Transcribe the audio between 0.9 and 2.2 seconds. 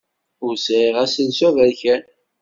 aselsu aberkan.